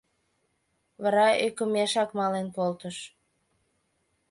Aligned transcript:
Вара 1.01 1.27
ӧкымешак 1.45 2.09
мален 2.17 2.47
колтыш. 2.57 2.97